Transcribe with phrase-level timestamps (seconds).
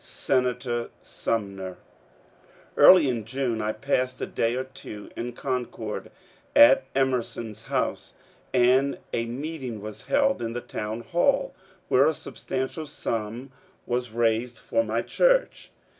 [0.03, 1.77] Senator Sumner!
[2.75, 6.09] .Early in June I passed a day or two in Concord
[6.55, 8.15] at Emer son s house,
[8.51, 11.53] and a meeting was held in the town hall,
[11.87, 13.51] where a substantial sum
[13.85, 15.69] was raised for my church.